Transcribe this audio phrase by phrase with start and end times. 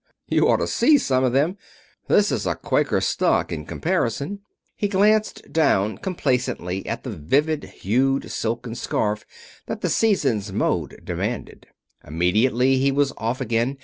[0.29, 1.57] You ought to see some of them.
[2.07, 4.39] This is a Quaker stock in comparison."
[4.75, 9.27] He glanced down complacently at the vivid hued silken scarf
[9.67, 11.67] that the season's mode demanded.
[12.03, 13.77] Immediately he was off again.